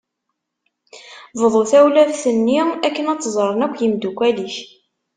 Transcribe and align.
Bḍu 1.41 1.61
tawlaft-nni 1.69 2.61
akken 2.87 3.09
ad 3.11 3.19
tt-ẓren 3.19 3.65
akk 3.65 3.77
yemdukal-ik. 3.81 4.55